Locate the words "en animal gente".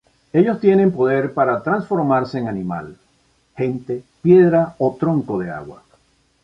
2.39-4.03